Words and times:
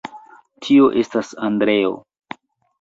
Tio 0.67 0.87
estis 1.03 1.31
Andreo. 1.51 1.95